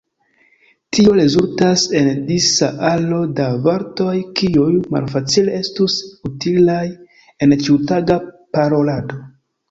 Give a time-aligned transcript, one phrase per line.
[0.95, 5.97] Tio rezultas en disa aro da vortoj kiuj malfacile estus
[6.31, 6.87] utilaj
[7.47, 8.17] en ĉiutaga
[8.57, 9.21] parolado.